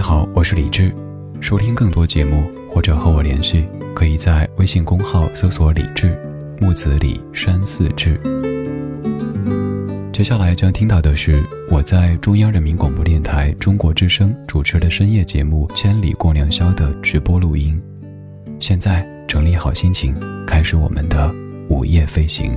[0.00, 0.90] 你好，我是李志。
[1.42, 6.18] 收听更多节目或者和我联系，可以在微信公号搜索“李志
[6.58, 8.18] 木子李山寺志”。
[10.10, 17.78] 接下来将听到的是我在中央人民广播电台中国之声主持的深夜节目《千里共良宵》的直播录音。
[18.58, 20.14] 现在整理好心情，
[20.46, 21.30] 开始我们的
[21.68, 22.56] 午夜飞行。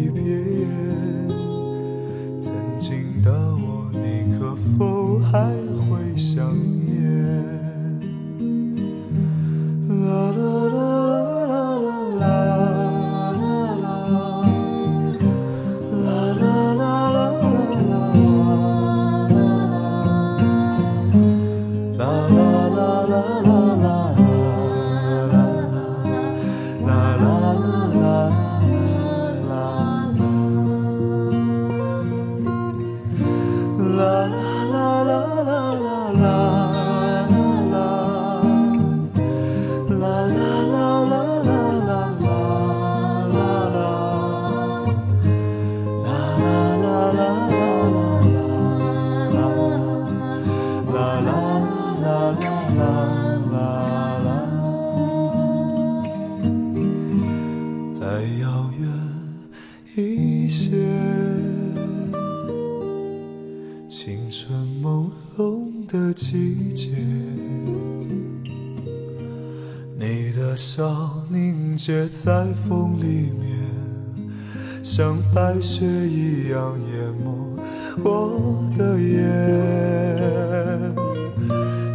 [74.93, 77.55] 像白雪一样淹没
[78.03, 79.17] 我的眼。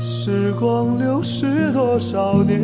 [0.00, 2.58] 时光流逝多少年？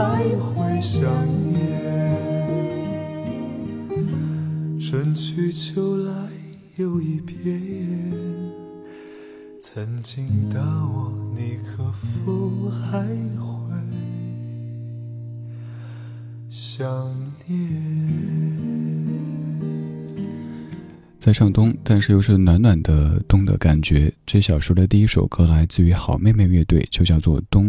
[0.00, 1.02] 还会想
[1.52, 1.60] 念？
[4.80, 6.10] 春去秋来
[6.76, 7.60] 又一遍，
[9.60, 13.76] 曾经的我，你可否还会
[16.48, 17.14] 想
[17.46, 17.60] 念。
[21.18, 24.10] 在上冬，但是又是暖暖的冬的感觉。
[24.24, 27.68] 这小时的第一首歌来自于好妹妹乐队，就叫做《冬》。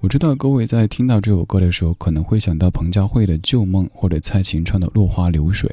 [0.00, 5.68] 我知道各位在听到这首歌的时候，可能会想到彭佳慧的《旧梦》，或者蔡琴唱的《落花流水》，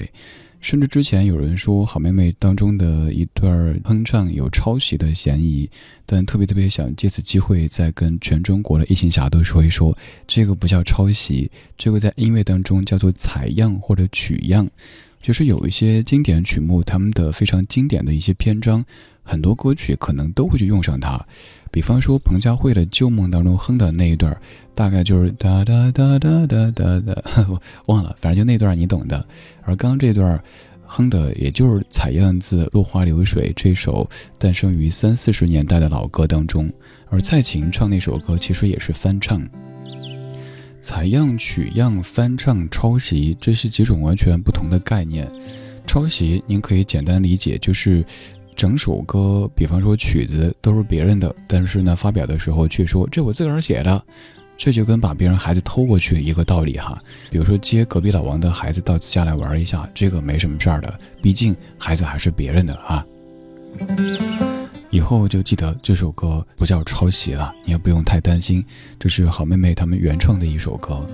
[0.59, 5.69] 甚至之前有人说好妹妹当中的一段哼唱有抄袭的嫌疑。
[6.05, 9.97] 但特别特别想借此机会，再跟全中国的异性侠都说一说，
[10.27, 14.69] 这个不叫抄袭，这个在音乐当中叫做采样或者取样。
[15.21, 18.83] 就是有一些经典曲目，他们的非常经典的一些篇章，
[19.23, 21.25] 很多歌曲可能都会去用上它。
[21.77, 24.35] 比方说彭佳慧的《旧梦》当中哼的那一段，
[24.73, 27.23] 大概就是哒哒哒哒哒哒哒，
[27.85, 29.23] 忘了，反正就那段你懂的。
[29.61, 30.43] 而刚刚这段
[30.87, 34.09] 哼的，也就是采样自《落花流水》这首
[34.39, 36.67] 诞生于三四十年代的老歌当中。
[37.11, 39.47] 而蔡琴唱那首歌，其实也是翻唱。
[40.81, 45.29] 采样、取样、翻唱、抄袭，这是几种完全不同的概念。
[45.85, 48.03] 抄袭，您可以简单理解，就是
[48.57, 54.03] 整首歌，比方说曲子都是别人的，但是呢，发表的时候却说这我自个儿写的，
[54.57, 56.99] 这就跟把别人孩子偷过去一个道理哈。
[57.29, 63.05] 比如说接隔壁老王的孩子到家来玩一下，这个没什么事儿的，毕竟孩子还是别人的啊。
[64.97, 68.65] 以后就记得这首歌不叫抄袭了，你也不用太担心，
[68.97, 71.07] 这是好妹妹他们原创的一首歌。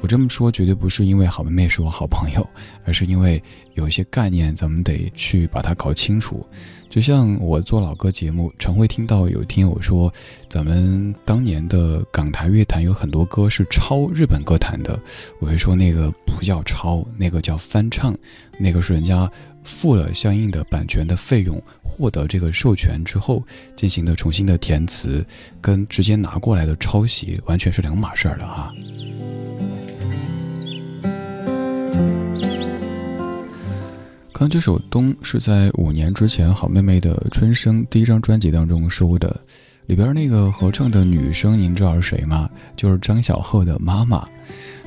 [0.00, 2.48] 我这么说绝对不是因为好妹妹是我好朋友，
[2.86, 3.42] 而是因为
[3.74, 6.46] 有一些概念咱们得去把它搞清楚。
[6.88, 10.10] 就像我做老歌节目，常会听到有听友说，
[10.48, 14.98] 咱们当年的港台乐坛有很多歌是抄日本歌坛的，
[15.40, 18.16] 我会说那个不叫抄，那个叫翻唱，
[18.58, 19.30] 那个是人家。
[19.66, 25.26] 付了相应的版权的费用，获得这个授权之后进行的重新的填词，
[25.60, 28.72] 跟直接拿过来的抄袭完全是两码事儿的哈。
[34.32, 39.34] 刚这首《冬》是在五年之前好妹妹的《春生》第一张专辑当中收的，
[39.86, 42.48] 里边那个合唱的女生，您知道是谁吗？
[42.76, 44.28] 就是张小赫的妈妈。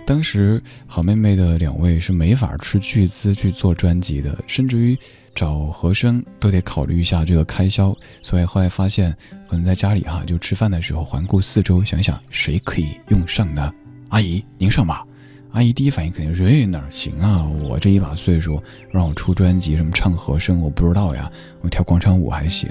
[0.10, 4.98] 当时好妹妹的两位是没法斥巨资去做专辑的，甚至于
[5.36, 9.16] 找和声都得考虑一下这个开销，所以后来发现
[9.48, 13.72] 可能在家里哈，就吃饭的时候环顾四周，想想谁可以用上呢？
[14.10, 15.06] 阿姨您上吧。
[15.52, 18.60] 阿姨第一反应肯定是哎哪行啊，我这一把岁数
[18.90, 21.32] 让我出专辑什么唱和声我不知道呀，
[21.62, 22.68] 我跳广场舞还行。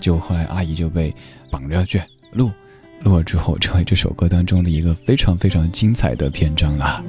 [0.00, 1.12] 就后来阿姨就被
[1.50, 2.00] 绑着去
[2.34, 2.52] 录。
[3.02, 7.02] 录了之后，成为这首歌当中的一个非常非常精彩的篇章了。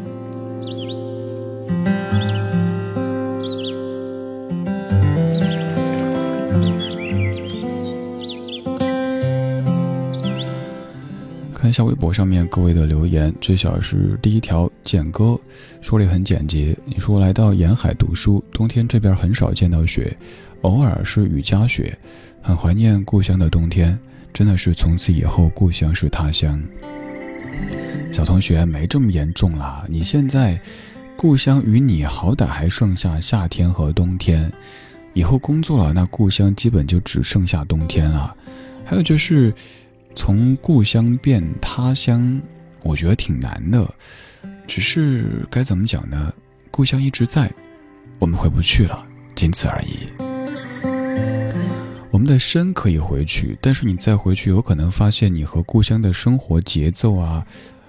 [11.54, 15.40] 看一下微博上面各位的留言，这小是第一条，简歌
[15.82, 16.76] 说的很简洁。
[16.86, 20.16] 你说来到沿海读书，冬天这边很少见到雪，
[20.62, 21.96] 偶尔是雨夹雪，
[22.42, 24.00] 很怀念故乡的冬天。
[24.34, 26.62] 真的是从此以后，故乡是他乡。
[28.12, 30.60] 小同学没这么严重啦，你现在
[31.16, 34.52] 故乡与你好歹还剩下夏天和冬天，
[35.14, 38.36] 以后工作了，那故乡基本就只剩下冬天了。
[38.86, 39.54] 还有就是
[40.16, 42.42] 从故乡变他乡，
[42.84, 43.88] 我觉得挺难的。
[44.66, 46.34] 只是该怎么讲呢？
[46.72, 47.52] 故乡一直在，
[48.20, 49.06] 我们回不去了，
[49.36, 50.29] 仅此而已。
[52.12, 57.46] 我们的身可以回去，但是你再回去，有可能发现你和故乡的生活节奏啊、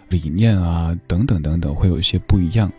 [0.09, 2.71] 理念啊等等等等会有一些不一样。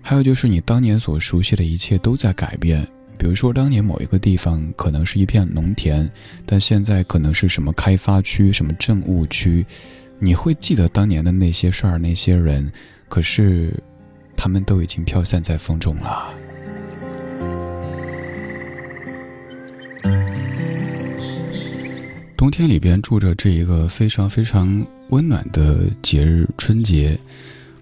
[0.00, 2.86] 还有就是你当年所熟悉的一切都在改变，
[3.18, 6.08] 比如说当年某一个地方可能是一片农田，
[6.44, 9.66] 但现在可能是什么开发区、什么政务区。
[10.20, 12.70] 你会记得当年的那些事儿、那些人，
[13.08, 13.74] 可是
[14.36, 16.32] 他们都已经飘散在风中了。
[22.46, 27.18] 冬天里边住着这一个非常非常温暖的节日——春节。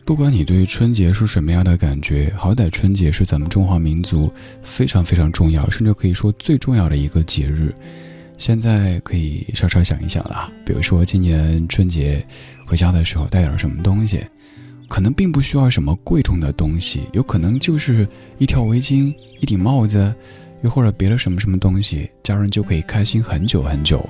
[0.07, 7.75] 不管你对春节是什么样的感觉，好歹春节是咱们中华民族非常非常重要，甚至可以说最重要的一个节日。
[8.39, 12.27] 现在可以稍稍想一想了，比如说今年春节
[12.65, 14.25] 回家的时候带点什么东西，
[14.89, 20.15] 可能并不需要什么贵重的东西，有可能就是一条围巾、一顶帽子。
[20.63, 24.09] 又或者别的什么什么东西，家人就可以开心很久很久。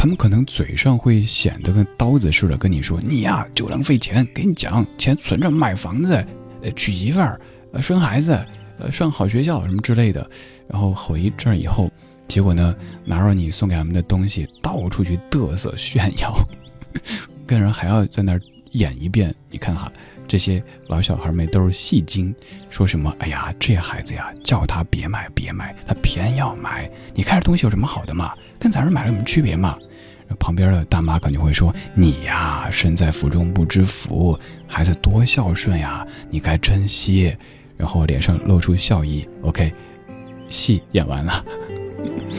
[0.00, 6.14] 他们可能嘴上会显得跟刀子似的，跟你说：“你呀就浪费钱，给你讲，钱存着买房子，
[6.62, 7.38] 呃娶媳妇儿，
[7.74, 8.32] 呃生孩子，
[8.78, 10.26] 呃上好学校什么之类的。”
[10.66, 11.90] 然后吼一阵以后，
[12.26, 16.34] 结果呢拿着你送给他们的东西到处去嘚瑟炫耀，
[17.46, 18.40] 跟人还要在那儿
[18.70, 19.34] 演一遍。
[19.50, 19.92] 你看哈，
[20.26, 22.34] 这些老小孩们都是戏精，
[22.70, 23.14] 说什么？
[23.18, 26.90] 哎呀，这孩子呀，叫他别买别买，他偏要买。
[27.14, 28.32] 你看这东西有什么好的嘛？
[28.58, 29.78] 跟咱这买有什么区别嘛？
[30.38, 37.34] 旁边的大妈肯定会说：“你呀，身在福中不知福，孩子多孝顺呀，你该珍惜。”
[37.76, 39.26] 然后脸上露出笑意。
[39.42, 39.72] OK，
[40.48, 41.44] 戏演完了。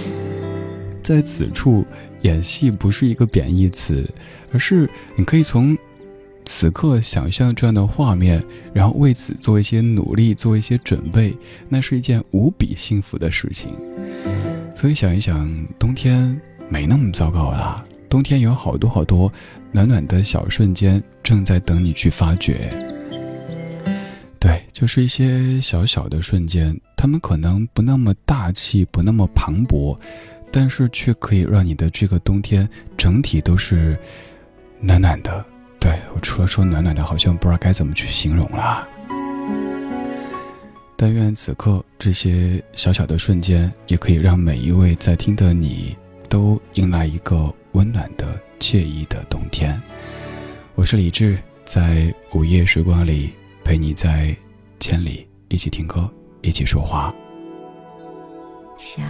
[1.04, 1.86] 在此处，
[2.22, 4.08] 演戏不是一个贬义词，
[4.52, 5.78] 而是你可以从。
[6.44, 8.44] 此刻想象这样的画面，
[8.74, 11.38] 然后为此做一些努力，做一些准备，
[11.70, 13.76] 那是一件无比幸福的事情。
[14.76, 16.42] 所以想一想，冬天
[16.72, 17.84] 没那么糟糕啦。
[18.10, 19.32] 冬天有好多好多
[19.74, 22.72] 暖暖的小瞬间，正在等你去发掘。
[24.40, 29.98] 对，就是一些小小的瞬间，他们可能不那么大气，不那么磅礴，
[30.50, 34.00] 但是却可以让你的这个冬天整体都是
[34.80, 35.46] 暖暖的。
[35.80, 38.88] 对我除了说暖暖的，好像不知道该怎么去形容了。
[40.96, 45.96] 但愿此刻这些小小的瞬间，也可以让每一位在听的你，
[46.32, 49.78] 都迎来一个温暖的、惬意的冬天。
[50.76, 53.32] 我是李志，在午夜时光里
[53.66, 54.34] 陪你在
[54.80, 56.10] 千里一起听歌，
[56.42, 57.14] 一起说话。
[58.78, 59.02] 小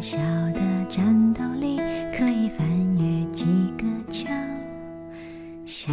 [0.00, 0.18] 小
[0.50, 1.76] 的战斗力，
[2.18, 3.44] 可以翻越几
[3.78, 4.28] 个桥。
[5.66, 5.92] 小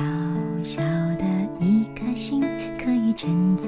[0.63, 0.81] 小
[1.17, 1.23] 的
[1.59, 2.41] 一颗心，
[2.83, 3.65] 可以承载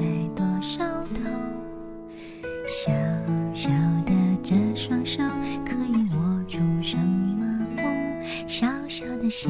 [9.38, 9.50] 鞋，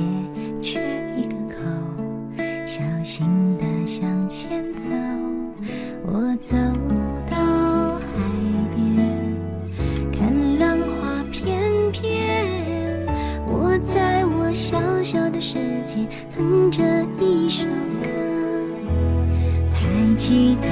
[0.63, 0.82] 缺
[1.15, 1.58] 一个口，
[2.65, 4.89] 小心的向前走。
[6.08, 6.58] 我走
[7.30, 8.04] 到海
[8.74, 8.82] 边，
[10.12, 13.06] 看浪花翩翩。
[13.46, 15.54] 我在我小小的世
[15.86, 16.08] 界。
[16.36, 16.82] 哼着
[17.22, 17.68] 一首
[18.01, 18.10] 歌，
[19.72, 20.68] 抬起头，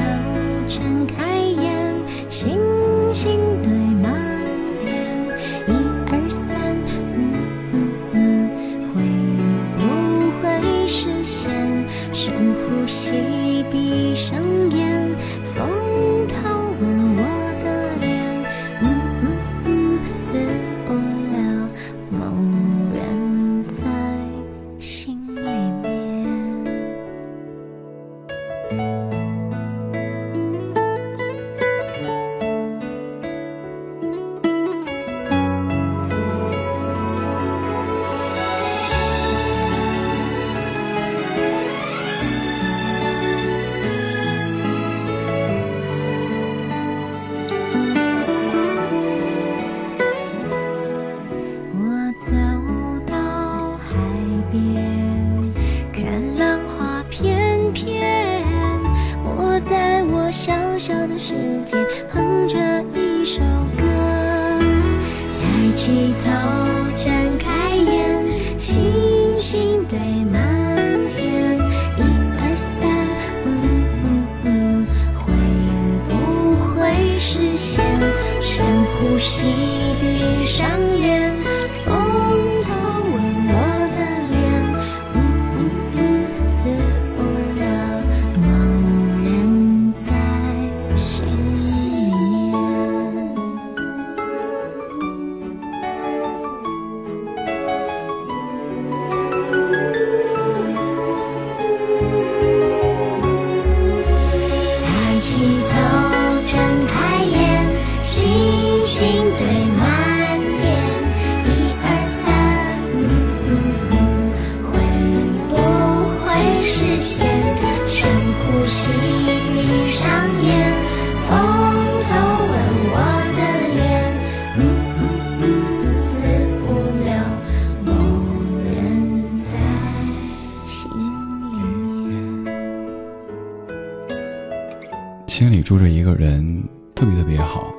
[135.33, 136.63] 心里住着一个人，
[136.93, 137.73] 特别特别好。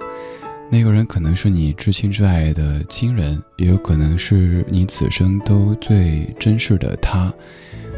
[0.73, 7.33] 那个人可能是你至亲至爱的亲人，也有可能是你此生都最珍视的他。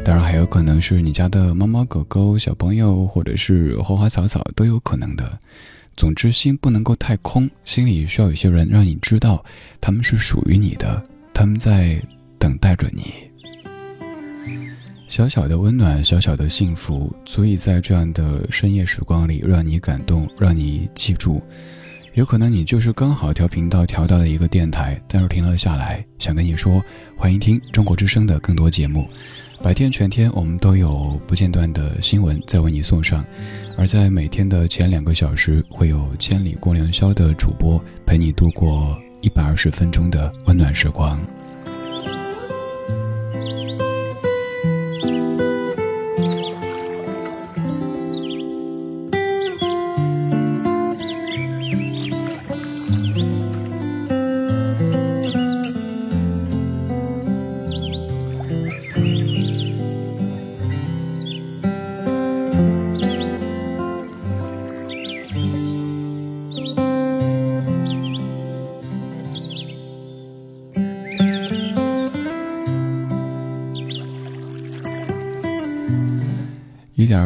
[0.05, 5.39] 当然，还有可能是你家的猫猫狗狗、小朋友，或者是花花草草，都有可能的。
[5.95, 9.43] 总之，心不能够太空，心里需要有些人让你知道，
[9.81, 11.99] 他们是属于你的，他们在
[12.37, 13.11] 等待着你。
[15.07, 21.41] 小小的温暖，小小的幸福，足以在这样的深夜时光里让你感动，让你记住。
[22.13, 26.83] 有可能你就是刚好调频道调到的一个电台，但是停了下来，想跟你说，
[27.15, 29.07] 欢迎听中国之声的更多节目。
[29.63, 33.23] 白天全天我们都有不间断的新闻在为你送上，
[33.77, 41.17] 而在每天的前两个小时，会有千里共良宵的主播陪你度过一百二十分钟的温暖时光。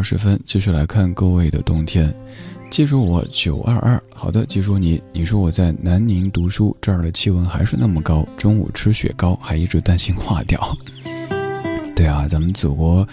[0.01, 2.11] 二十分，继续来看各位的冬天。
[2.71, 4.99] 记住我九二二，好的，记住你。
[5.13, 10.75] 你说我在南宁读书，这儿的气温还是那么高，中午吃雪糕还一直担心化掉。
[11.95, 13.07] 对啊，咱们祖国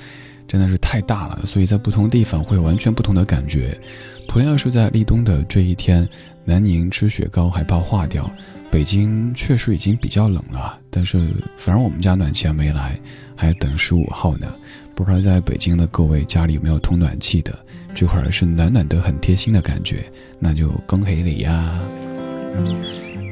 [0.46, 3.78] 真的是太大了，所以在不同地方会有完全不同的感觉。
[4.26, 6.08] 同样是在立冬的这一天，
[6.46, 8.30] 南宁吃雪糕还怕化掉，
[8.70, 11.18] 北京确实已经比较冷了，但是
[11.58, 12.98] 反正我们家暖气还没来，
[13.36, 14.50] 还等十五号呢。
[14.98, 17.56] 不知道在北京的各位家里有没有通暖气的？
[17.94, 20.04] 这会儿是暖暖的、很贴心的感觉，
[20.40, 21.80] 那就恭喜你呀！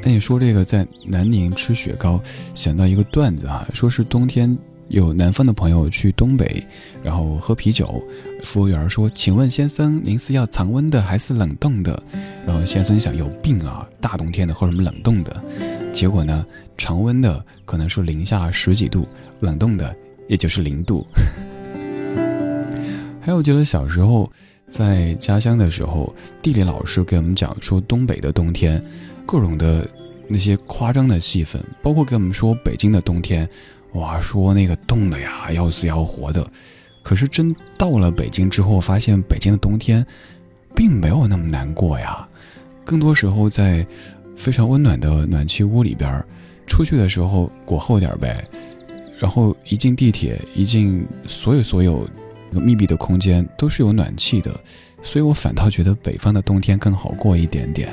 [0.00, 2.23] 那你说这个在南宁吃雪糕，
[2.54, 4.56] 想到一个段子啊，说是冬天
[4.87, 6.64] 有南方的朋友去东北，
[7.02, 8.00] 然后喝啤酒，
[8.44, 12.00] 服务员说：“请问先生，您是要常温的还是冷冻的？”
[12.46, 15.42] 然后先生想：“有病啊，大冬天的喝什么冷冻的？”
[15.92, 16.46] 结果呢，
[16.78, 19.04] 常温的可能是零下十几度，
[19.40, 19.92] 冷冻的
[20.28, 21.04] 也就是零度。
[23.26, 24.30] 还有，记得小时候
[24.68, 28.80] 在家乡的时候，地理老师给我们讲说，东北的冬天，
[29.26, 29.85] 各种的
[30.28, 33.49] 那些夸张的戏份，包括给我们说北京的冬天，
[33.95, 36.49] 哇，说那个冻的呀要死要活的。
[37.02, 40.06] 可是真到了北京之后，发现北京的冬天，
[40.73, 42.29] 并没有那么难过呀。
[42.85, 43.85] 更多时候在
[44.37, 46.24] 非常温暖的暖气屋里边，
[46.64, 48.46] 出去的时候裹厚点呗。
[49.18, 52.09] 然后一进地铁，一进所有所有。
[52.52, 54.59] 密闭的空间都是有暖气的，
[55.02, 57.88] 所以我反倒觉得北方的冬天更好过一点点。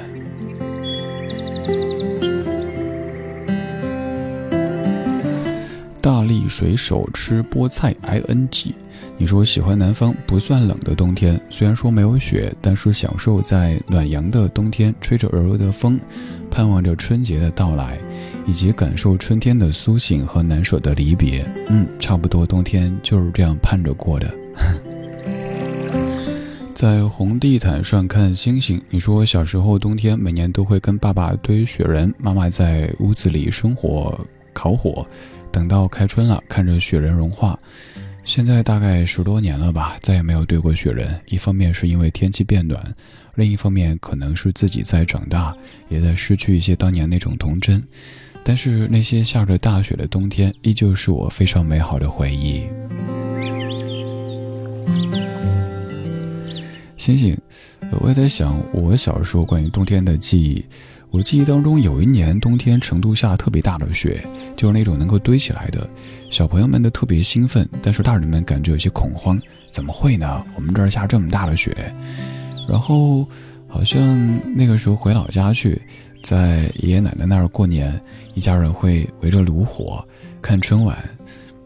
[6.01, 8.75] 大力水手吃菠菜，I N G。
[9.17, 15.97] 你说喜欢南方不算冷的冬天，虽然说没有雪，但是享受在暖阳的冬天，吹着柔柔的风，
[16.51, 17.97] 盼望着春节的到来，
[18.45, 21.45] 以及感受春天的苏醒和难舍的离别。
[21.69, 24.42] 嗯，差不多冬天就是这样盼着过的。
[26.73, 28.81] 在红地毯上看星星。
[28.89, 34.19] 你说小时候冬天每年都会跟爸爸堆雪人，妈妈在屋子里生火
[34.51, 35.05] 烤火，
[35.51, 37.57] 等到开春了，看着雪人融化。
[38.25, 41.19] 现在大概十多年了吧，再也没有堆过雪人。
[41.27, 42.81] 一方面是因为天气变暖，
[43.35, 45.55] 另一方面可能是自己在长大，
[45.89, 47.81] 也在失去一些当年那种童真。
[48.43, 52.63] 但是那些下着大雪的冬天，依旧是我非常美好的回忆。
[56.97, 57.37] 星星，
[57.99, 60.63] 我也在想，我小时候关于冬天的记忆。
[61.09, 64.25] 我记忆当中有一年冬天，成都下特别大的雪，
[64.57, 65.87] 就是那种能够堆起来的。
[66.31, 69.39] 小朋友们都特别兴奋，但是大人们感觉有些恐慌。
[69.69, 70.43] 怎么会呢？
[70.55, 71.75] 我们这儿下这么大的雪。
[72.67, 73.27] 然后
[73.67, 75.79] 好像那个时候回老家去，
[76.23, 77.99] 在爷爷奶奶那儿过年，
[78.33, 80.03] 一家人会围着炉火
[80.41, 80.97] 看春晚。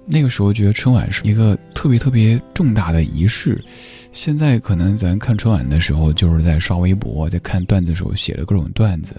[0.05, 3.63] 那个时候觉得春晚是一个特别特别重大的仪式。
[4.11, 9.15] 现在可能咱看春晚的时候，就是在刷微博，在看段子手写的各种段子，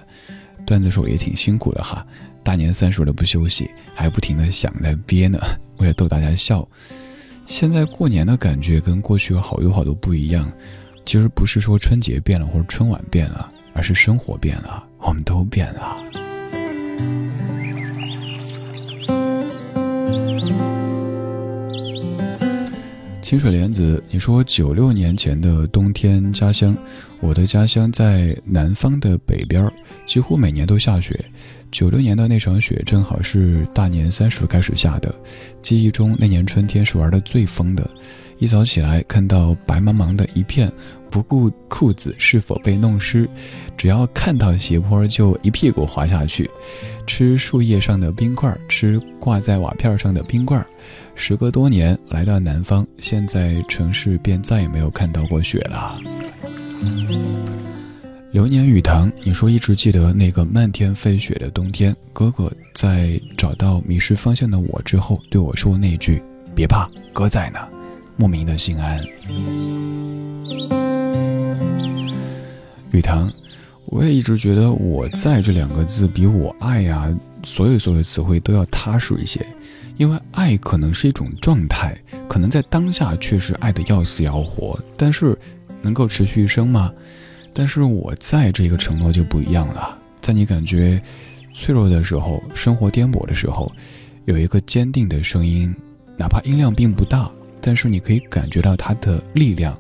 [0.67, 2.05] 段子手也挺辛苦的哈，
[2.43, 5.39] 大年三十的不休息，还不停的想在憋呢，
[5.79, 6.67] 为了逗大家笑。
[7.47, 10.51] 现在过年的感觉跟过去有好多好多不一样，
[11.05, 15.97] 其实不是说春节变了或者春晚变了，而是生活变了，我们都变了。
[23.29, 26.75] 清水莲子，你说九六年前的冬天家乡，
[27.21, 29.71] 我的家乡在南方的北边，
[30.07, 31.23] 几乎每年都下雪。
[31.71, 35.15] 九六年的那场雪正好是大年三十开始下的，
[35.61, 37.87] 记忆中那年春天是玩的最疯的。
[38.39, 40.73] 一早起来看到白茫茫的一片，
[41.11, 43.29] 不顾裤子是否被弄湿，
[43.77, 46.49] 只要看到斜坡就一屁股滑下去，
[47.07, 50.63] 吃树叶上的冰块，吃挂在瓦片上的冰棍。
[51.15, 55.99] 时隔多年来到南方，现在城市便再也没有看到过雪了。
[58.31, 61.97] 流年雨堂，你说一直记得那个漫天飞雪的冬天。
[62.13, 66.23] 哥哥在找到迷失方向的我之后，对我说那句
[66.55, 67.59] ：“别怕，哥在呢。
[68.17, 69.01] 莫名的心安。
[72.91, 73.33] 雨堂，
[73.87, 79.45] 我也一直觉得“我在”这两个字比我爱呀，所有所有词汇都要踏实一些。
[79.97, 81.97] 因为爱可能是一种状态，
[82.29, 85.37] 可能在当下确实爱的要死要活，但是
[85.83, 86.93] 能够持续一生吗？
[87.53, 91.03] 但是我在这个承诺就不一样了，在你感觉
[91.53, 93.73] 脆弱的时候，生活颠簸的时候，
[94.25, 95.75] 有一个坚定的声音，
[96.17, 97.29] 哪怕音量并不大，
[97.61, 99.77] 但是你可以感觉到它的力量，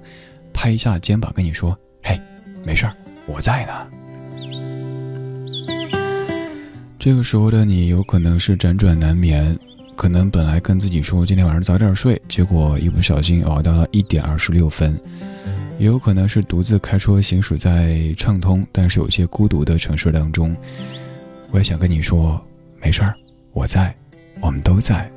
[0.53, 1.79] 拍一下肩膀跟你说：“，
[2.65, 2.95] 没事儿，
[3.27, 3.73] 我在呢。”
[6.99, 9.57] 这个时候的你有可能是辗转难眠。
[9.97, 14.95] 可能本来跟自己说今天晚上早点睡，结果一不小心熬到了一点二十六分；
[15.77, 20.57] 也有可能是独自开车行驶在畅通但是有些孤独的城市当中。
[21.51, 22.41] 我也想跟你说，
[22.81, 23.13] 没事儿，
[23.53, 23.93] 我在，
[24.41, 25.11] 我们都在。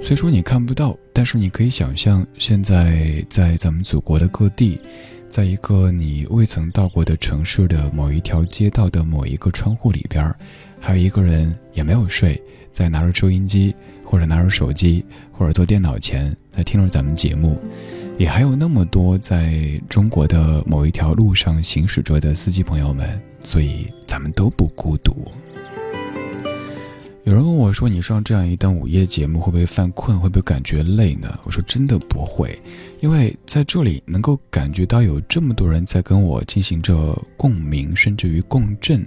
[0.00, 4.80] 虽说你看不到，但是你可以想象，现在在咱们祖国的各地，
[5.28, 10.34] 在一个你未曾到过的城市的某一条街道的某一个窗户里边，
[10.80, 12.40] 还有一个人也没有睡，
[12.72, 13.74] 在拿着收音机。
[14.08, 17.58] 或者拿着手机，或者坐电脑前在听着咱们节目，
[18.16, 25.28] 也还有那么多在中国的某一条路上行驶着的司机朋友们，所以咱们都不孤独。
[27.26, 30.16] 有人问我说：“你上这样一档午夜节目会不会犯困？
[30.16, 32.56] 会不会感觉累呢？”我说：“真的不会，
[33.00, 39.04] 因为在这里能够感觉到有这么多人在跟我进行着共鸣，甚至于共振。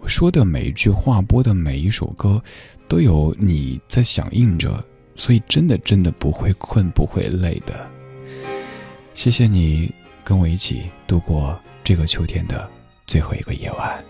[0.00, 2.42] 我说的每一句话，播的每一首歌。”
[2.88, 7.88] 都有你在响应着，所以真的真的不会困不会累的。
[9.14, 9.94] 谢谢你
[10.24, 12.68] 跟我一起度过这个秋天的
[13.06, 14.09] 最后一个夜晚。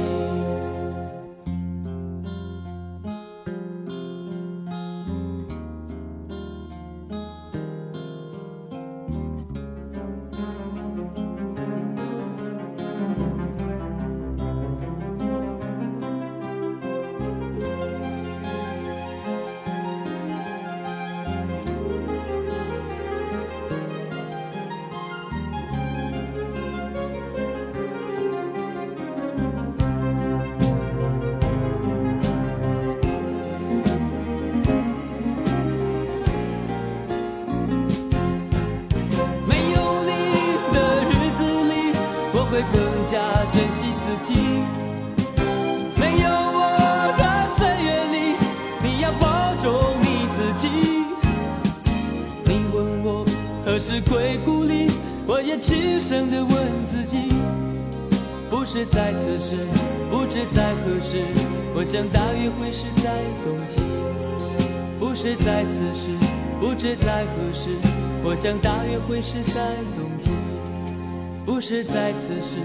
[72.31, 72.57] 此时，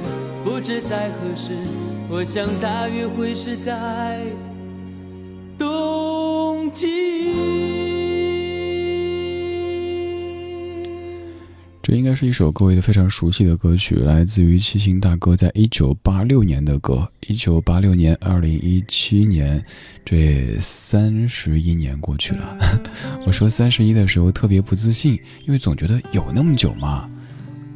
[0.44, 1.50] 不知在何时。
[2.08, 4.22] 我想大约会是在
[5.58, 6.86] 冬季。
[11.82, 17.08] 这应该是一首各位都非常熟悉的歌曲，来自于齐秦大哥在一九八六年的歌。
[17.26, 19.64] 一九八六年，二零一七年，
[20.04, 22.56] 这三十一年过去了。
[23.26, 27.08] 我说三十一的时候特别不自信，因为总觉得有那么久吗？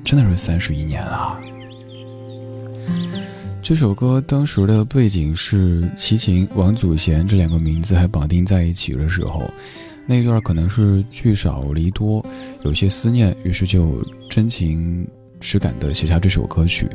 [0.05, 1.40] 真的是三十一年了。
[3.62, 9.49] 这首歌当时的背景是齐秦、王祖贤这两个名字还绑定在一起的时候。
[10.07, 12.25] 那一段可能是聚少离多，
[12.64, 15.07] 有些思念，于是就真情
[15.40, 16.88] 实感地写下这首歌曲。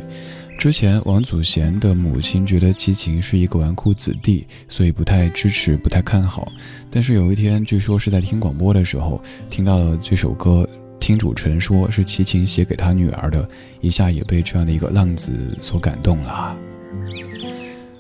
[0.58, 6.51] 之前王祖贤的母亲觉得齐秦是一个纨绔子弟，所以不太支持，不太看好。
[6.89, 10.67] 但是有一天，据说是在听广播的时候听到了这首歌，
[10.99, 13.47] 听主持人说是齐秦写给他女儿的，
[13.81, 16.58] 一下也被这样的一个浪子所感动了。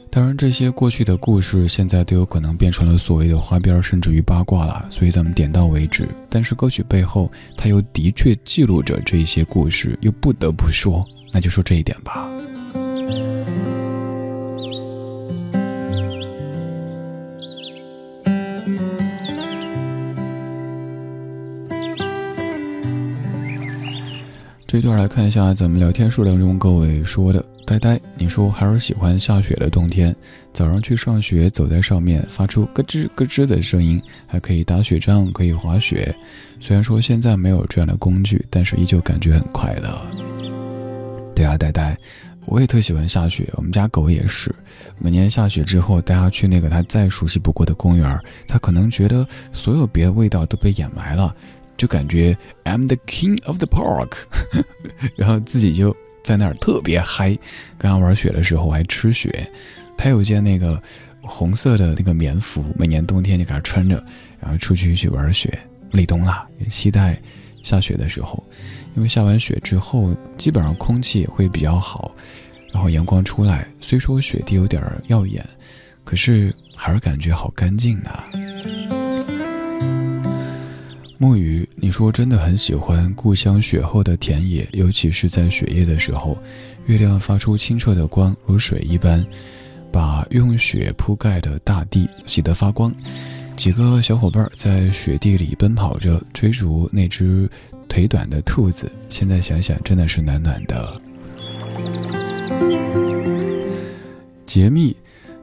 [0.09, 6.07] 当然，这些过去的故事现在都有可能变成了所谓的花边，甚至于八卦了，所以咱们点到为止。
[6.29, 12.29] 但是歌曲背后，它又的确记录着这些故事，又不得不说，那就说这一点吧。
[24.75, 27.41] 这段来看一下咱们聊天数量中各位说的。
[27.65, 30.13] 呆呆，你说还是喜欢下雪的冬天。
[30.51, 36.13] 早上去上学，走在上面发出咯吱咯吱的声音，还可以打雪仗，可以滑雪。
[36.59, 39.97] 虽然说现在没有这样的工具，但是依旧感觉很快乐。
[41.33, 41.97] 对啊，呆呆，
[42.45, 43.47] 我也特喜欢下雪。
[43.53, 44.53] 我们家狗也是，
[44.99, 51.33] 每年下雪之后，带它去那个它再熟悉不过的公园，它可能觉得所有别的味道都被掩埋了，
[51.77, 54.17] 就感觉 I'm the king of the park，
[55.15, 55.95] 然后自己就。
[56.25, 57.37] 在那儿特别嗨，
[57.77, 59.47] 刚刚玩雪的时候还吃雪。
[59.95, 60.81] 他有件那个
[61.21, 64.03] 红色的那个棉服，每年冬天就给他穿着，
[64.39, 65.55] 然后出去去玩雪。
[65.91, 67.21] 立冬了，也期待
[67.61, 68.43] 下雪的时候，
[68.95, 72.15] 因为下完雪之后，基本上空气也会比较好，
[72.73, 75.47] 然后阳光出来，虽说雪地有点耀眼，
[76.03, 79.04] 可是还是感觉好干净的。
[81.17, 86.37] 木鱼，你说真的很喜欢故乡雪后的田野，尤其是在雪夜的时候，
[86.87, 89.25] 月亮发出清澈的光，如水一般，
[89.93, 92.93] 把用雪铺盖的大地洗得发光。
[93.55, 97.49] 几个小伙伴在雪地里奔跑着，追逐那只
[97.87, 98.91] 腿短的兔子。
[99.09, 101.01] 现在想想，真的是暖暖的。
[104.45, 104.93] 解密，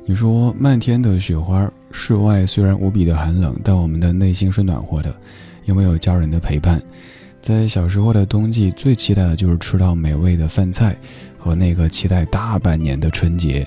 [0.04, 5.16] 你说漫天的雪花，室外虽然无比的寒冷，但我们的内心是暖和的。
[5.64, 6.82] 因为有家人的陪伴，
[7.40, 10.96] 在小时候的冬季，最期待的就是吃到美味的饭菜，
[11.38, 13.66] 和那个期待大半年的春节。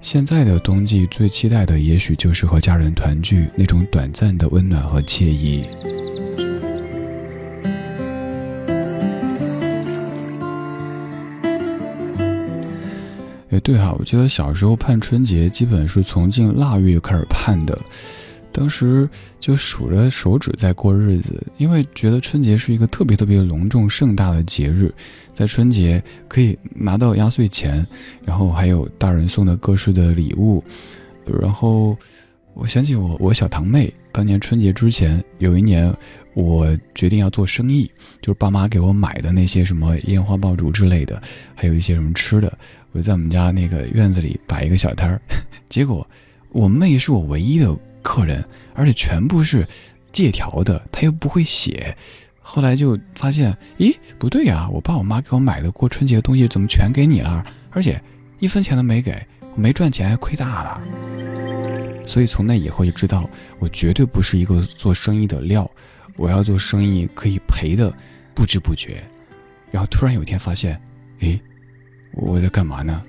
[0.00, 5.64] 现在的冬季，最期待的也许就是和家人团聚，那种短暂的温暖和惬意。
[13.50, 17.78] 哎，对哈，我记得小时候盼春节，基本是从进腊月开始盼的。
[18.56, 19.08] 当时
[19.40, 24.94] 就数着手指在过日子，因为觉得春节是一个特别特别隆重盛大的节日，
[25.32, 27.84] 在春节可以拿到压岁钱，
[28.24, 30.62] 然后还有大人送的各式的礼物，
[31.26, 31.98] 然后
[32.54, 35.92] 我想起我我小堂妹当年春节之前有一年，
[36.34, 37.90] 我决定要做生意，
[38.22, 41.20] 就是爸妈给我买的那些什么烟花爆竹之类的，
[41.56, 42.56] 还有一些什么吃的，
[42.92, 45.20] 我就在我们家那个院子里摆一个小摊儿，
[45.68, 46.08] 结果
[46.50, 47.76] 我妹是我唯一的。
[48.04, 49.66] 客人，而且全部是
[50.12, 51.96] 借条的，他又不会写。
[52.46, 57.42] 后来就发现，咦，不对呀，我爸我妈给我买的过春节的东西怎么全给你了？
[57.70, 57.98] 而且
[58.38, 59.16] 一分钱都没给，
[59.54, 60.80] 我没赚钱还亏大了。
[62.06, 65.68] 所以从那以后就知道，我绝对不是一个做生意的料。
[66.16, 67.92] 我要做生意可以赔的
[68.34, 69.02] 不知不觉。
[69.70, 70.78] 然后突然有一天发现，
[71.20, 71.40] 诶，
[72.12, 73.02] 我在干嘛呢？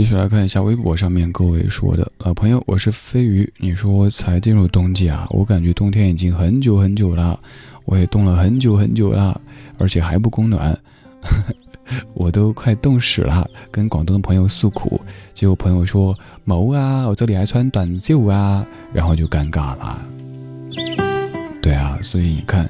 [0.00, 3.52] 继续来看一下微博上面各位说的，老朋友，我是飞鱼。
[3.58, 7.38] 你说才进入冬季啊，我感觉冬天已经很久很久了，
[7.84, 9.38] 我也冻了很久很久了，
[9.76, 10.74] 而且还不供暖，
[12.16, 13.46] 我都快冻死了。
[13.70, 14.98] 跟广东的朋友诉苦，
[15.34, 20.02] 结果朋友说毛啊，我这里还穿短袖啊，然后就尴尬了。
[21.60, 22.66] 对啊，所以你看，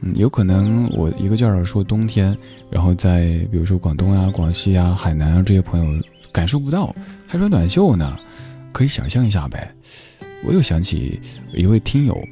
[0.00, 2.36] 嗯，有可能我一个劲儿说冬天，
[2.68, 6.02] 然后在比如说广东啊、广西啊、海南啊这些朋友。
[6.36, 6.94] 感受不到，
[7.26, 8.14] 还穿短袖呢，
[8.70, 9.74] 可以想象一下呗。
[10.44, 11.18] 我又想起
[11.54, 12.22] 一位听友，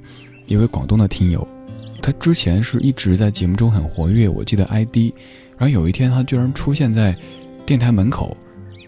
[0.47, 1.49] 一位广东的听友，
[2.03, 5.11] 他之前是一直在节目中很活跃，我记得 ID，
[5.57, 7.17] 然后有一天他居然出现在
[7.65, 8.37] 电台门口，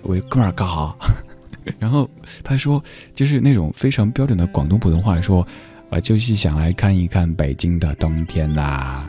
[0.03, 0.95] 我哥们儿干哈？
[1.81, 2.07] 然后
[2.45, 5.41] 他说，就是那种非常标准的广东普通话，说，
[5.89, 9.09] 啊，就是想来看一看北京的冬天呐，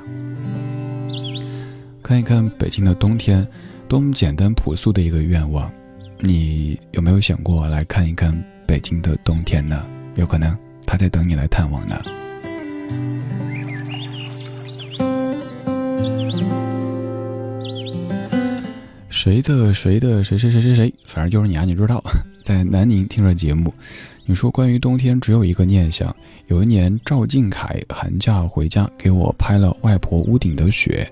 [2.01, 3.45] 看一看北京的冬天，
[3.89, 5.69] 多么简单朴素的一个愿望。
[6.19, 9.85] 你有没有想过来看一看北京的冬天呢？
[10.15, 12.01] 有可能他在等你来探望呢。
[19.09, 21.63] 谁的谁的谁谁谁谁谁，反正就是你啊！
[21.63, 22.03] 你知道，
[22.41, 23.73] 在南宁听着节目，
[24.25, 26.15] 你说关于冬天只有一个念想。
[26.47, 31.11] 有一年赵静凯寒假回家给我拍了外婆屋顶的雪。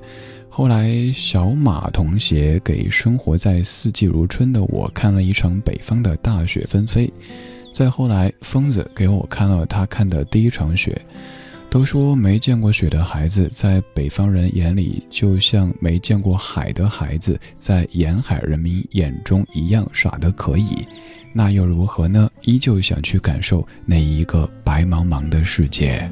[0.58, 7.12] 后来，小马同学给生活在四季如春的我看了一场北方的大雪纷飞。
[7.74, 10.98] 再后来，疯子给我看了他看的第一场雪。
[11.70, 20.88] 都说没见过雪的孩子，在北方人眼里就像没见过海的孩子，在沿海人民眼中一样耍得可以。
[21.34, 22.30] 那又如何呢？
[22.44, 26.10] 依旧想去感受那一个白茫茫的世界。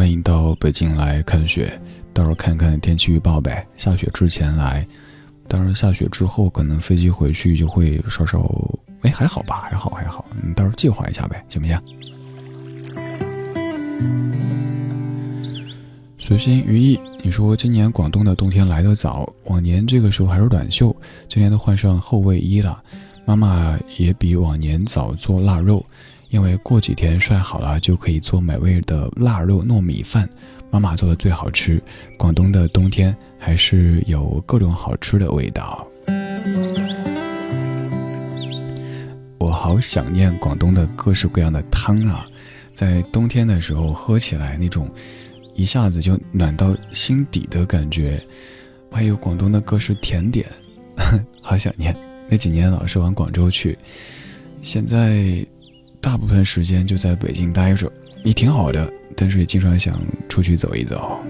[0.00, 1.78] 欢迎到北京来看雪，
[2.14, 3.66] 到时候看看天气预报呗。
[3.76, 4.88] 下雪之前来，
[5.46, 8.50] 到时候下雪之后可能飞机回去就会稍稍，
[9.02, 11.78] 哎，还好吧，还好还好，你到时候计划一下呗，行不行？
[16.18, 20.96] 随心于意，你说今年广东的冬天来得早，往年这个时候还是短袖，
[21.28, 22.82] 今年都换上厚卫衣了。
[23.26, 25.84] 妈妈也比往年早做腊肉。
[26.30, 30.28] 因为过几天晒好了，就可以做美味的腊肉糯米饭。
[30.70, 31.82] 妈妈做的最好吃。
[32.16, 35.84] 广东的冬天还是有各种好吃的味道。
[39.38, 42.24] 我好想念广东的各式各样的汤啊，
[42.72, 44.88] 在冬天的时候喝起来那种
[45.54, 48.22] 一下子就暖到心底的感觉。
[48.92, 50.46] 还有广东的各式甜点，
[51.42, 51.96] 好想念。
[52.28, 53.76] 那几年老是往广州去，
[54.62, 55.44] 现在。
[56.00, 57.90] 大部分时间就在北京待着，
[58.24, 61.20] 也挺好的，但是也经常想出去走一走。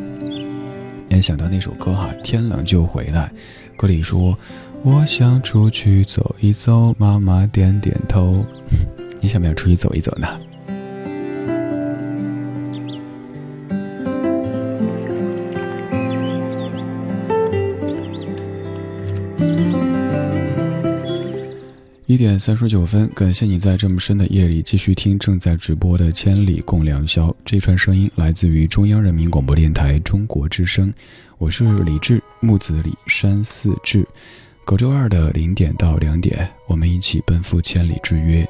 [1.08, 3.32] 联想到那首歌哈，天冷就回来，
[3.76, 4.38] 歌里说
[4.82, 8.46] ：“我想出去走一走。”妈妈点点头。
[9.20, 10.28] 你想不想出去走一走呢？
[22.20, 27.28] 点三十九分，感谢你在这么深的夜里继续听正在直播的《千里共良宵》。
[27.46, 30.92] 这串声音来自于中央人民广播电台中国之声，
[31.38, 34.06] 我是李志，木子李山寺志。
[34.66, 38.46] 隔周二的零点到两点，我们一起奔赴千里之约。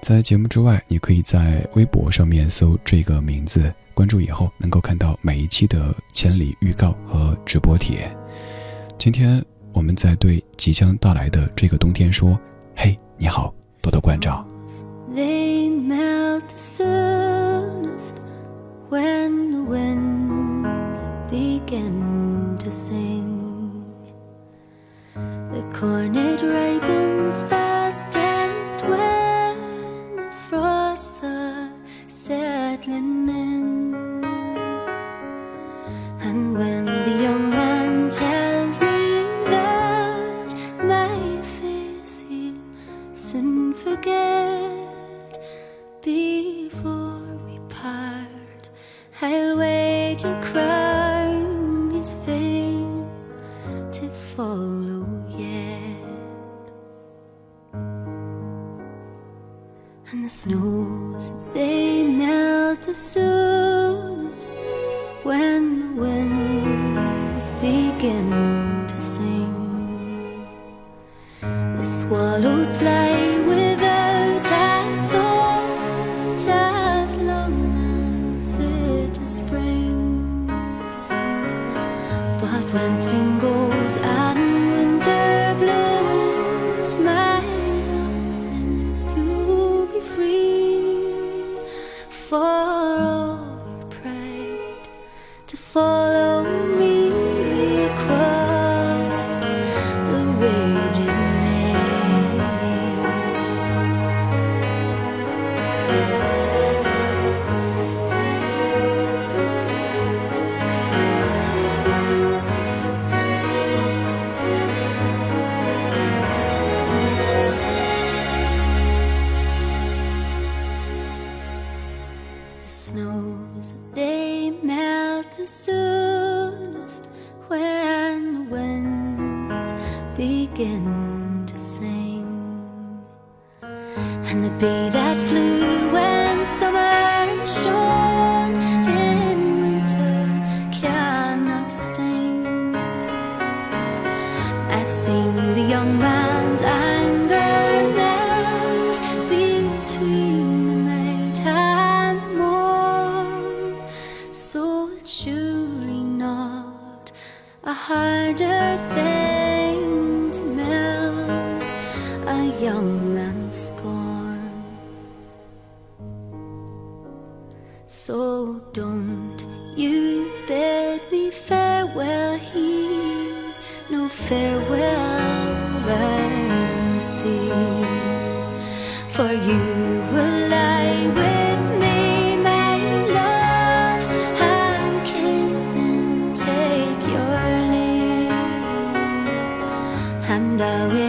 [0.00, 8.10] 在节目之外，你可以在微博上面搜这个名字，关注以后能够看到每一期的千里预告和直播帖。
[8.96, 12.40] 今天我们在对即将到来的这个冬天说。
[12.76, 14.45] 嘿，你好，多多关照。
[15.13, 18.15] They melt the soonest
[18.89, 23.83] when the winds begin to sing.
[25.13, 31.69] The cornet ripens fastest when the frosts are
[32.07, 33.95] settling in.
[36.19, 36.85] And when
[49.22, 49.58] I'll
[50.22, 53.06] your crown his fame
[53.92, 55.06] to follow
[55.36, 56.72] yet.
[60.10, 64.52] And the snows they melt as soonest
[65.22, 70.46] when the winds begin to sing.
[71.42, 73.29] The swallows fly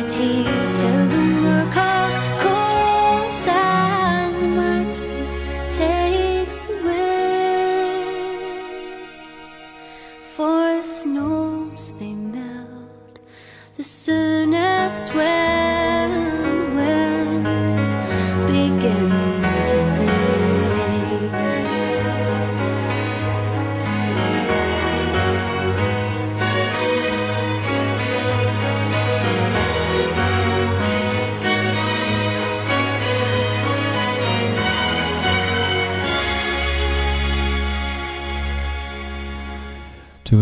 [0.08, 0.61] 这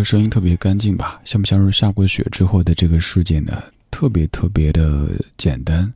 [0.04, 1.20] 声音特别干净吧？
[1.24, 3.62] 像不像是下过雪之后的这个世界呢？
[3.92, 5.92] 特别特别的简单。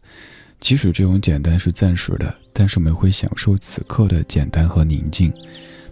[0.60, 5.34] 即使这种简单是暂时的，但是我们会享受此刻的简单和宁静。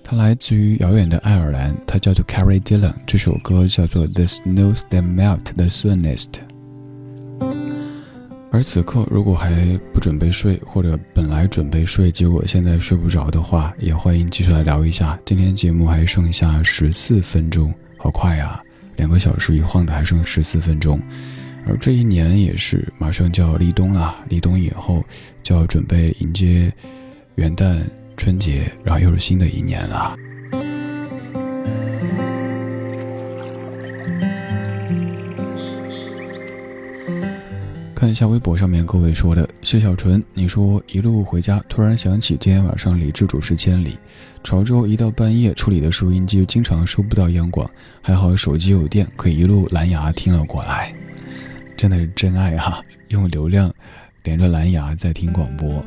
[0.04, 2.94] 它来自于遥远的爱尔兰，它叫做 Carrie Dillon。
[3.06, 6.26] 这首歌叫做《The Snows That Melt the Soonest》。
[8.54, 15.18] 而此刻，如果还不准备睡，或者本来准备睡，结果现在睡不着的话，也欢迎继续来聊一下。
[15.26, 17.74] 今天节目还剩下十四分钟。
[18.04, 18.60] 好快呀，
[18.96, 21.00] 两个小时一晃的，还剩十四分钟，
[21.68, 25.06] 而这一年也是马上就要立冬了，立冬以后
[25.44, 26.74] 就要准备迎接
[27.36, 27.80] 元旦、
[28.18, 30.16] 春节，然后又是新的一年了。
[38.02, 43.92] 看一下微博上面各位说的，谢小纯，你说一路回家，突然想起今天晚上李志主持《千里》，
[44.44, 47.70] 潮州一到半夜处理的收音机经常收不到央广，
[48.02, 50.92] 还好手机有电，可以一路蓝牙听了过来，
[51.78, 52.82] 真的是真爱哈！
[53.10, 53.72] 用流量
[54.24, 55.86] 连着蓝牙在听广播。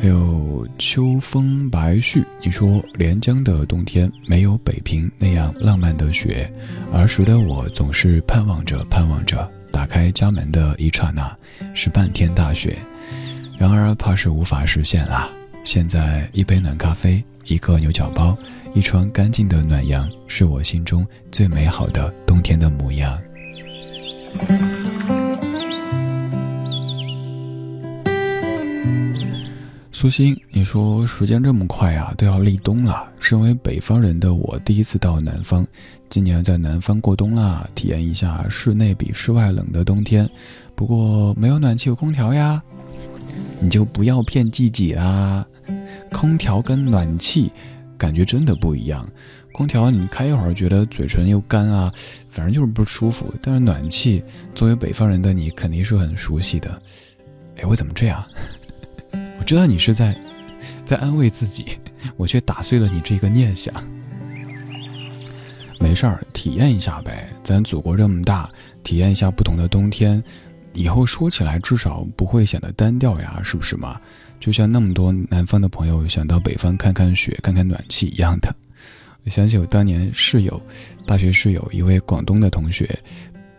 [0.00, 6.50] 还有秋风白絮，你说连江的冬天没有北平那样浪漫的雪，
[6.90, 9.46] 儿时的我总是盼望着盼望着。
[9.72, 11.36] 打开家门的一刹那，
[11.74, 12.76] 是半天大雪，
[13.58, 15.28] 然而怕是无法实现啦。
[15.64, 18.36] 现在一杯暖咖啡，一个牛角包，
[18.74, 23.18] 一床干净的暖阳，是我心中最美好的冬天的模样。
[30.02, 33.08] 苏欣，你说时间这么快啊，都要立冬了。
[33.20, 35.64] 身为北方人的我，第一次到南方，
[36.08, 40.28] 今年在南方过冬啦，体验一下室内比室外冷的冬天。
[40.74, 42.60] 不过没有暖气，有空调呀，
[43.60, 45.46] 你就不要骗自己啦。
[46.10, 47.52] 空调跟暖气
[47.96, 49.08] 感觉真的不一样。
[49.52, 51.94] 空调你开一会儿觉得嘴唇又干啊，
[52.28, 53.32] 反正就是不舒服。
[53.40, 54.20] 但是暖气，
[54.52, 56.82] 作为北方人的你肯定是很熟悉的。
[57.58, 58.20] 哎，我怎么这样？
[59.42, 60.16] 我知道你是在，
[60.84, 61.64] 在安慰自己，
[62.16, 63.74] 我却打碎了你这个念想。
[65.80, 67.28] 没事儿，体验一下呗。
[67.42, 68.48] 咱祖国这么大，
[68.84, 70.22] 体验一下不同的冬天，
[70.74, 74.00] 以后说起来至少不会显得单调呀，是不是嘛？
[74.38, 78.54] 就像那么多南方的朋友想到北方看看雪、看看暖气一样的。
[79.24, 80.62] 我想起我当年室友，
[81.04, 82.96] 大学室友一位广东的同学，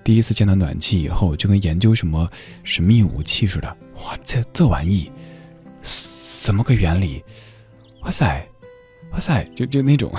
[0.01, 2.31] 第一次见到暖气以后，就跟研究什么
[2.63, 3.67] 神秘武器似的。
[3.95, 5.11] 哇，这这玩意！
[6.41, 7.23] 怎么个原理？
[8.01, 8.47] 哇塞，
[9.11, 10.11] 哇塞，就就那种，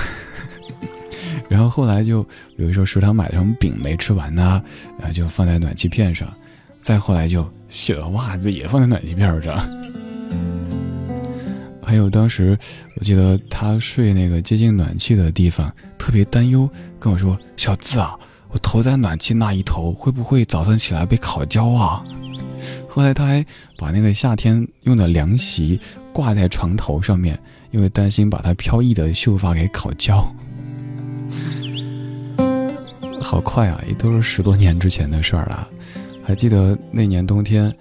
[1.50, 2.22] 然后后来就
[2.56, 4.62] 比如说食堂买的什么饼没吃完呢，
[4.98, 6.32] 然后就放在暖气片上，
[6.80, 9.68] 再后来就洗了袜子也放在暖气片上。
[11.82, 12.58] 还有当时
[12.96, 22.02] 我记得他睡那个接近暖气的地方，特别担忧，跟我说：“小字啊，我头在暖气那一头，会不会早上起来被烤焦啊？”
[22.94, 23.44] 后来他还
[23.76, 25.80] 把那个夏天用的凉席
[26.12, 27.36] 挂在床头上面，
[27.72, 30.24] 因为担心把他飘逸的秀发给烤焦。
[33.20, 35.68] 好快啊，也都是十多年之前的事儿了。
[36.22, 37.74] 还记得那年冬天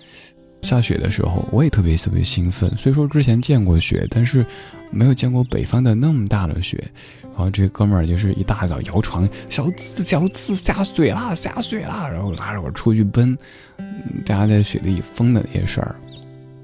[0.64, 2.76] 下雪的时候，我也特别特别兴奋。
[2.76, 4.44] 虽说之前见过雪，但是
[4.90, 6.92] 没有见过北方的那么大的雪。
[7.36, 13.38] 然后这哥们儿就是一大早摇床，小子小子下水啦，下水啦，然后拉着我出去奔。
[14.26, 15.96] 大家在水里疯的那些事儿，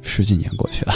[0.01, 0.93] 十几年过去了。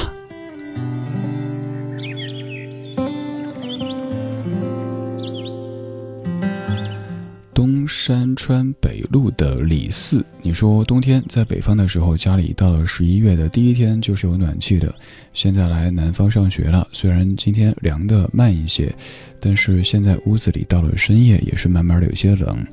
[7.88, 14.93] 山川北路的李四，你说冬天在北方的时候，家里到了十一月的第一天就是有暖气的。
[15.34, 18.93] 现在来南方上学了，虽然今天凉的慢一些，
[19.39, 22.65] 但是现在屋子里到了深夜也是慢慢的有些冷。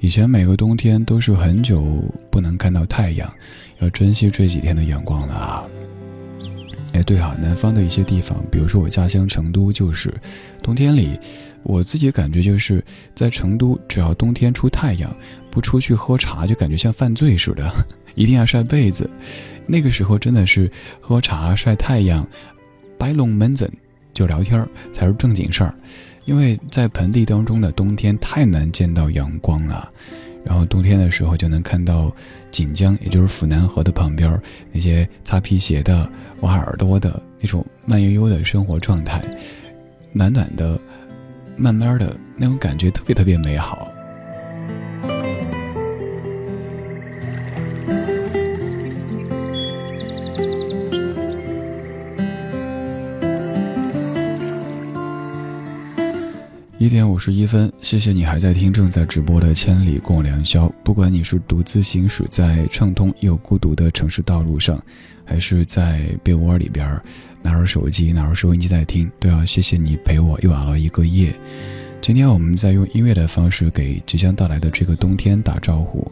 [0.00, 3.32] 以前每个冬天都是很久不能看到太阳，
[3.80, 5.66] 要珍惜这几天的阳光了。
[6.92, 10.12] 哎，对哈，南方的一些地方，比如说我家乡成都，就是
[10.62, 11.18] 冬天里。
[11.62, 12.82] 我自己感觉就是
[13.14, 15.14] 在成都，只要冬天出太阳，
[15.50, 17.70] 不出去喝茶就感觉像犯罪似的，
[18.16, 19.08] 一定要晒被子。
[19.66, 22.26] 那个时候真的是喝茶晒太阳，
[22.98, 23.70] 摆龙门阵
[24.14, 25.74] 就聊天才是正经事儿。
[26.24, 29.88] 因为在盆地当中的冬天太难见到阳光了，
[30.44, 32.10] 然后冬天的时候就能看到
[32.50, 34.40] 锦江，也就是府南河的旁边
[34.72, 39.22] 那些擦皮鞋的、挖耳朵的那种慢悠悠的生活状态，
[40.12, 40.80] 暖暖的。
[41.60, 43.92] 慢慢的那种感觉特别特别美好。
[56.80, 60.66] 一点五十一分，谢谢你还在听正在直播的《千里共良宵》。
[60.82, 64.82] 不管你是独自行驶在畅通又孤独的城市道路上，
[65.22, 67.04] 还是在被窝里边儿
[67.42, 71.34] 拿着手机、拿着收音机在听，都要谢谢你陪我又熬了一个夜。
[72.00, 76.10] 今天我们在用音乐的方式给即将到来的这个冬天打招呼。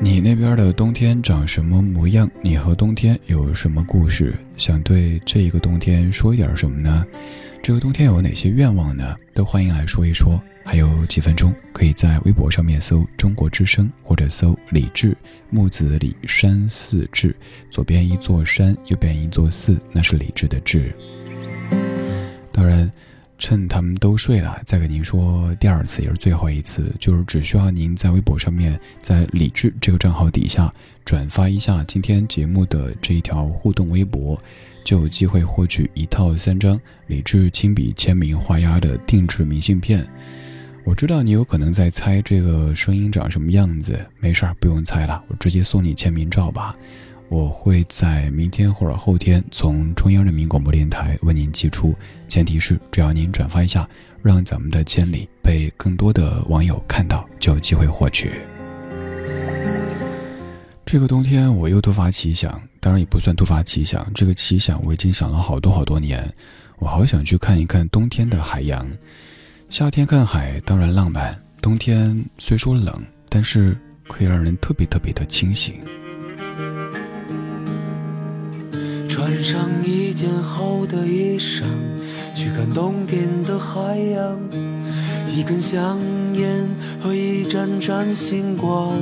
[0.00, 2.30] 你那边的冬天长什么模样？
[2.42, 4.38] 你和冬天有什么故事？
[4.56, 7.04] 想对这一个冬天说一点什么呢？
[7.62, 9.14] 这个冬天有哪些愿望呢？
[9.34, 10.40] 都欢迎来说一说。
[10.64, 15.16] 还有几分钟，可以在微博上面搜“中国之声”或者搜“李志
[15.50, 17.34] 木子李山寺志”，
[17.70, 20.94] 左边一座山，右边一座寺，那是李志的志。
[22.52, 22.90] 当然。
[23.38, 30.70] 趁他们都睡了，再给您说第二次，也是最后一次，就是只需要您在微博上面，在李智这个账号底下
[31.04, 34.36] 转发一下今天节目的这一条互动微博，
[34.84, 40.06] 就有机会获取一套三张李智亲笔签名画押的定制明信片。
[40.84, 46.74] 我知道你有可能在猜这个声音长什么样子，没事儿，不用猜了，我直接送你签名照吧。
[47.30, 51.94] 我会在明天或者后天从中央人民广播电台为您寄出，
[52.26, 53.86] 前提是只要您转发一下，
[54.22, 58.32] 让咱们的千里被更多的网友看到，就有机会获取。
[60.86, 62.50] 这个冬天我又突发奇想，
[62.80, 66.32] 当然也不算突发奇想，这个奇想我已经想了好多好多年，
[66.78, 68.86] 我好想去看一看冬天的海洋。
[69.68, 75.74] 夏天看海当然浪漫，冬天虽说冷，但是可以让人特别特别的清醒。
[79.18, 81.64] 穿上一件厚的衣裳，
[82.32, 84.38] 去看冬天的海洋。
[85.28, 85.98] 一根香
[86.34, 88.92] 烟和一盏盏星光，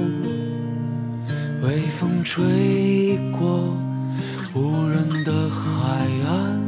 [1.61, 3.77] 微风吹过
[4.55, 6.63] 无人的海岸，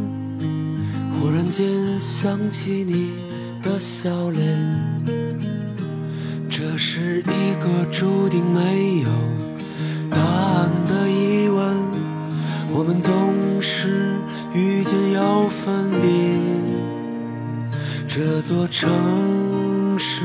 [1.19, 3.13] 忽然间想起你
[3.63, 4.45] 的笑脸。
[6.51, 9.09] 这是一个注定没有
[10.11, 12.08] 答案的疑问。
[12.71, 13.13] 我们总
[13.61, 14.17] 是
[14.55, 16.39] 遇见要分离，
[18.07, 20.23] 这座城市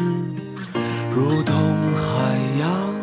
[1.16, 1.56] 如同
[1.96, 2.94] 海洋，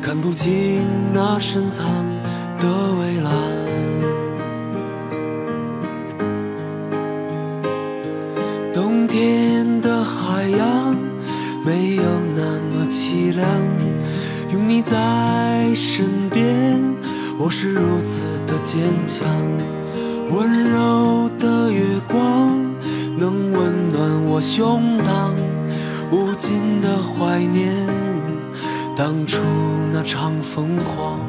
[0.00, 0.82] 看不清
[1.12, 1.86] 那深藏
[2.58, 2.66] 的
[2.98, 3.32] 蔚蓝。
[8.72, 10.96] 冬天的海洋
[11.64, 12.02] 没有
[12.34, 13.46] 那么凄凉，
[14.52, 16.77] 有你在身边。
[17.40, 19.24] 我是如此的坚强，
[20.30, 22.58] 温柔的月光
[23.16, 25.32] 能温暖我胸膛。
[26.10, 27.72] 无尽的怀念
[28.96, 29.38] 当初
[29.92, 31.20] 那场疯狂。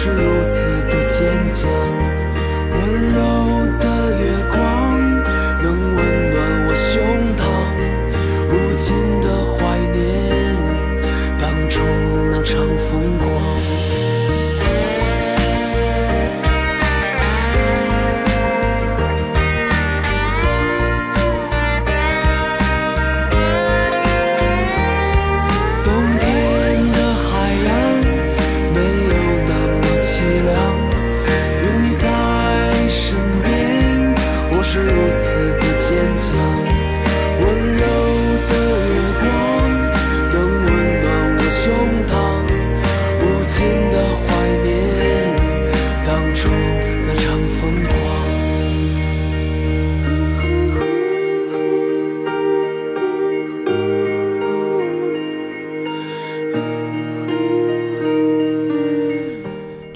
[0.00, 1.18] 是如此的坚
[1.52, 1.68] 强。
[2.70, 2.78] 温
[3.10, 4.77] 柔的月光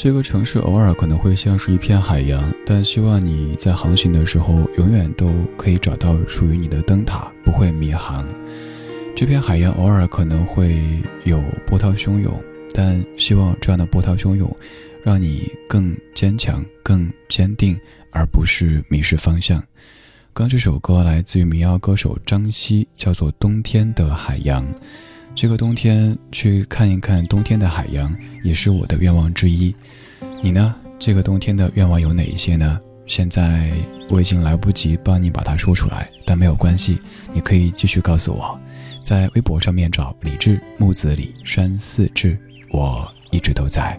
[0.02, 8.26] 这个城市偶尔可能会像是一片海洋，但希望你在航行的时候，永远都可以找到属于你的灯塔，不会迷航。
[9.14, 10.82] 这片海洋偶尔可能会
[11.22, 12.34] 有波涛汹涌，
[12.74, 14.52] 但希望这样的波涛汹涌，
[15.04, 17.78] 让你更坚强、更坚定，
[18.10, 19.62] 而不是迷失方向。
[20.32, 24.66] 刚这首歌来自于民谣歌手张希，叫做《冬天的海洋》。
[25.34, 29.74] 这个冬天去看一看冬天的海洋，也是我的愿望之一。
[30.42, 30.74] 你呢？
[30.98, 32.78] 这个冬天的愿望有哪一些呢？
[33.06, 33.72] 现在
[34.08, 37.00] 我已经来不及帮你把它说出来，但没有关系，
[37.32, 38.56] 你可以继续告诉我，
[39.02, 42.38] 在微博上面找李志木子李山四志，
[42.70, 43.98] 我一直都在。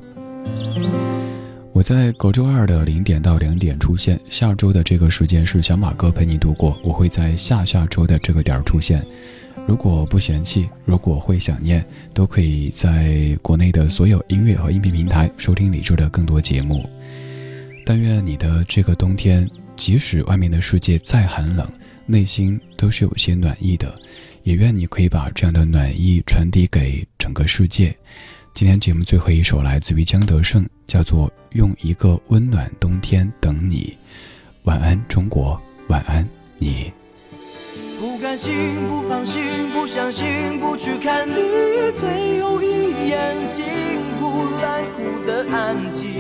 [1.73, 9.05] 我在隔周二的零点到两点出现，下周的这个时间是小马哥陪你度过，我会在下下周的这个点儿出现。
[9.66, 11.84] 如果不嫌弃，如果会想念，
[12.14, 16.88] 都可以在国内的所有音乐和音频平台收听李柱的更多节目。
[17.86, 21.68] 但愿你的这个冬天，即使外面的世界再寒冷，
[22.05, 23.97] 内心都是有些暖意的。
[24.43, 27.95] 也愿你可以把这样的暖意传递给整个世界。
[28.53, 33.95] 今天节目最后一首来自于江德胜，叫做《用一个温暖冬天等你》。
[34.64, 36.91] 晚安，中国，晚安，你。
[38.04, 39.41] 不甘心，不放心，
[39.74, 41.36] 不相信，不去看你
[42.01, 43.64] 最后一眼，近
[44.20, 46.12] 乎冷酷的安静，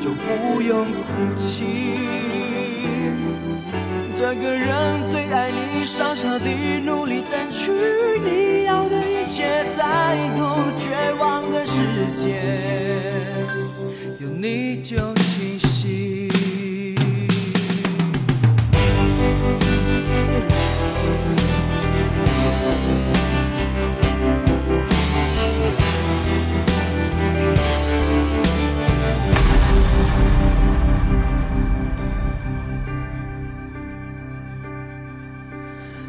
[0.00, 1.98] 就不用哭泣。
[4.14, 7.70] 这个人最爱你，傻傻地努力争取
[8.24, 10.88] 你要的一切，再多绝
[11.20, 11.82] 望的世
[12.16, 12.40] 界，
[14.18, 14.96] 有你就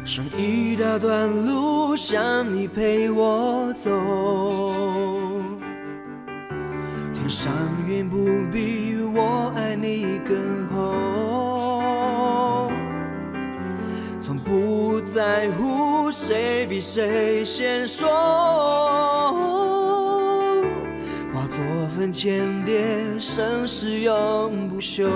[0.04, 3.90] 剩一大段路，想你陪我走。
[7.14, 7.52] 天上
[7.86, 8.16] 云不
[8.50, 10.36] 比我爱你更
[10.74, 12.72] 厚，
[14.20, 18.08] 从不在乎谁比谁先说，
[21.32, 21.58] 化作
[21.96, 22.82] 坟前蝶，
[23.18, 25.06] 生死永不休。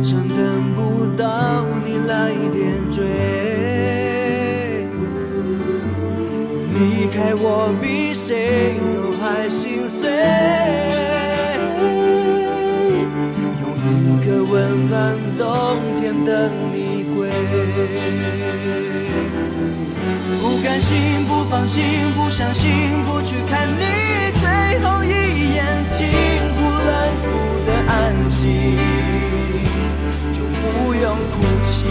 [0.00, 0.36] 空的城等
[0.74, 3.02] 不到你来点缀。
[6.74, 7.44] 离开我。
[7.80, 10.10] 比谁都还心碎。
[13.82, 15.44] 用一个温暖冬
[16.00, 17.18] 天等你归。
[20.40, 21.84] 不甘心，不放心，
[22.16, 22.70] 不相信，
[23.04, 23.84] 不去看你
[24.40, 24.48] 最
[24.80, 26.08] 后一眼，进
[26.56, 26.90] 不冷
[27.22, 27.26] 酷
[27.66, 27.92] 的安
[28.28, 28.48] 静，
[30.32, 31.86] 就不用哭泣。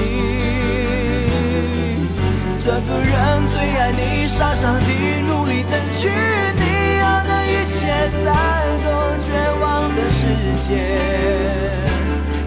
[2.59, 7.87] 这个人最爱你，傻傻地努力争取你要的一切，
[8.23, 8.27] 再
[8.83, 8.87] 多
[9.21, 9.27] 绝
[9.61, 9.63] 望
[9.95, 10.19] 的世
[10.61, 10.69] 界，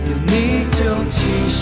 [0.09, 0.31] 有你
[0.73, 0.79] 就
[1.11, 1.61] 清晰。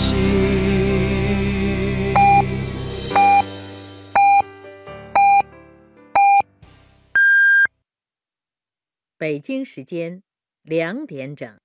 [9.17, 10.23] 北京时间
[10.63, 11.60] 两点整。